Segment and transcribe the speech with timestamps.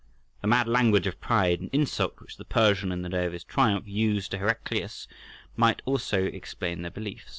[0.41, 3.43] The mad language of pride and insult which the Persian in the day of his
[3.43, 5.07] triumph used to Heraclius
[5.55, 7.29] might also explain their belief.